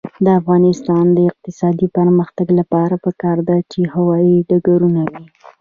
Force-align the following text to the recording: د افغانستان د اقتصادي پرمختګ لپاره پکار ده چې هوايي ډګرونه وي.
د 0.25 0.27
افغانستان 0.39 1.05
د 1.17 1.19
اقتصادي 1.31 1.87
پرمختګ 1.97 2.47
لپاره 2.59 2.95
پکار 3.05 3.37
ده 3.49 3.57
چې 3.71 3.79
هوايي 3.93 4.37
ډګرونه 4.49 5.01
وي. 5.11 5.25